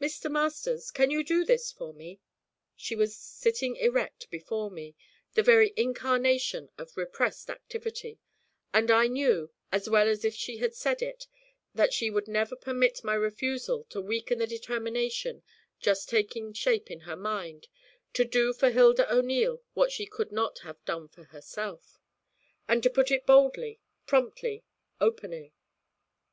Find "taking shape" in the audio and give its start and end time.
16.08-16.88